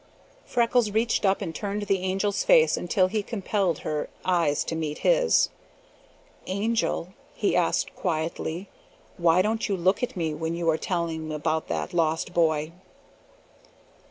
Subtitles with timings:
[0.47, 4.97] Freckles reached up and turned the Angel's face until he compelled her eyes to meet
[5.05, 5.49] his.
[6.47, 8.67] "Angel," he asked quietly,
[9.17, 12.71] "why don't you look at me when you are telling about that lost boy?"